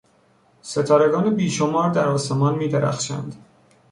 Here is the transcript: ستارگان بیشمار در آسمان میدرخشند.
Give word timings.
ستارگان 0.61 1.35
بیشمار 1.35 1.89
در 1.91 2.07
آسمان 2.07 2.55
میدرخشند. 2.55 3.35